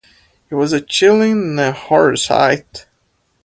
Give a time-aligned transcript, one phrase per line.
[0.49, 2.87] It was a chilling and a horrid sight!